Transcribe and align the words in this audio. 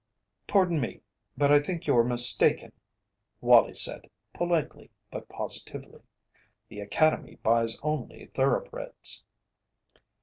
"Pardon 0.47 0.79
me, 0.81 0.99
but 1.37 1.51
I 1.51 1.59
think 1.59 1.85
you're 1.85 2.03
mistaken," 2.03 2.71
Wallie 3.39 3.75
said, 3.75 4.09
politely 4.33 4.89
but 5.11 5.29
positively. 5.29 6.01
"The 6.69 6.79
Academy 6.79 7.35
buys 7.43 7.77
only 7.83 8.25
thoroughbreds." 8.25 9.25